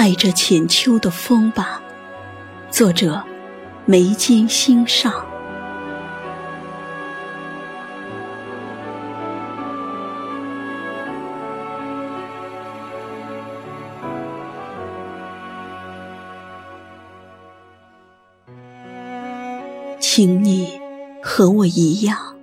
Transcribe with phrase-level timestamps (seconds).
[0.00, 1.82] 爱这浅秋的风吧。
[2.70, 3.22] 作者：
[3.84, 5.12] 眉间心上。
[19.98, 20.80] 请你
[21.22, 22.34] 和我一样，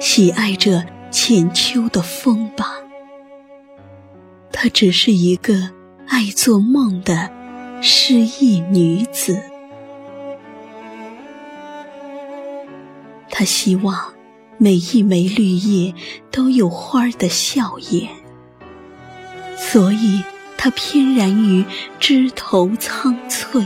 [0.00, 2.78] 喜爱着浅秋的风吧。
[4.50, 5.70] 她只是一个
[6.10, 7.30] 爱做梦的
[7.80, 9.40] 失意女子。
[13.30, 14.12] 她希望
[14.58, 15.94] 每一枚绿叶
[16.32, 18.10] 都有花儿的笑颜，
[19.56, 20.24] 所以
[20.58, 21.64] 她翩然于
[22.00, 23.64] 枝头苍翠。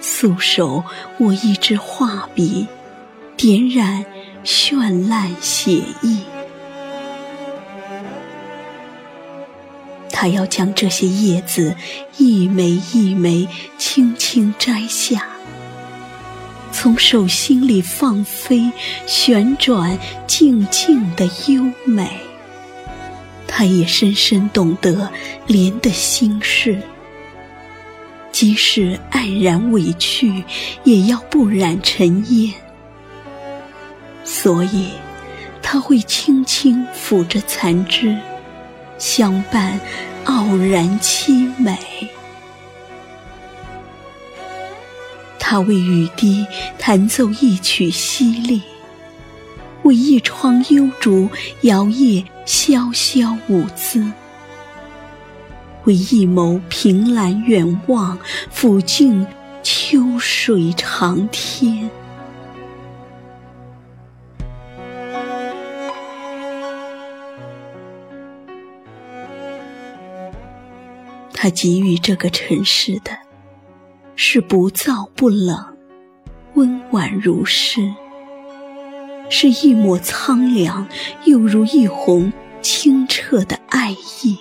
[0.00, 0.84] 素手
[1.18, 2.68] 握一支画笔，
[3.36, 4.04] 点染
[4.44, 6.22] 绚烂写意。
[10.20, 11.74] 他要将这些叶子
[12.18, 15.26] 一枚一枚轻轻摘下，
[16.70, 18.70] 从手心里放飞、
[19.06, 22.06] 旋转，静静的优美。
[23.46, 25.10] 他也深深懂得
[25.46, 26.78] 莲的心事。
[28.30, 30.44] 即使黯然委屈，
[30.84, 32.52] 也要不染尘烟。
[34.22, 34.90] 所以，
[35.62, 38.18] 他会轻轻抚着残枝，
[39.00, 39.80] 相伴
[40.26, 41.76] 傲然凄美。
[45.40, 46.46] 他为雨滴
[46.78, 48.60] 弹奏一曲淅沥，
[49.82, 51.28] 为一窗幽竹
[51.62, 54.12] 摇曳潇潇舞姿。
[55.84, 58.16] 为一眸凭栏远望，
[58.54, 59.26] 抚尽
[59.62, 61.90] 秋水长天。
[71.42, 73.16] 他给予这个城市的，
[74.14, 75.74] 是不燥不冷，
[76.52, 77.94] 温婉如诗，
[79.30, 80.86] 是一抹苍凉，
[81.24, 82.30] 又如一泓
[82.60, 84.38] 清澈的爱意。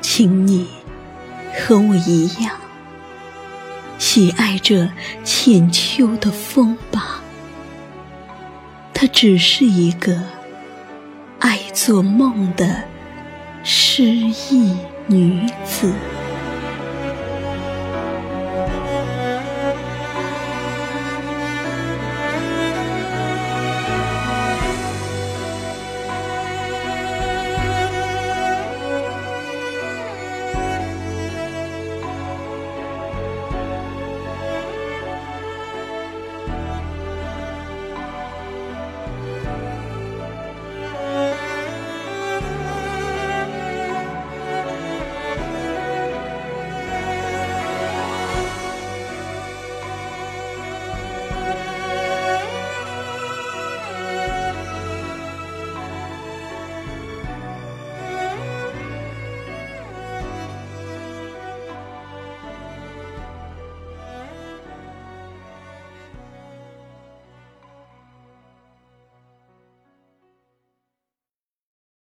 [0.00, 0.68] 请你
[1.58, 2.56] 和我一样，
[3.98, 4.88] 喜爱这
[5.24, 7.20] 浅秋的风吧。
[8.92, 10.22] 她只是一个
[11.40, 12.84] 爱做梦的
[13.64, 14.76] 诗意
[15.06, 15.90] 女子。